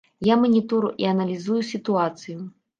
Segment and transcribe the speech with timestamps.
[0.27, 2.43] Я манітору і аналізую сітуацыю.